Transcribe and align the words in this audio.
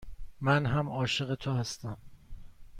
من 0.41 0.65
هم 0.65 0.89
عاشق 0.91 1.35
تو 1.35 1.51
هستم. 1.51 1.97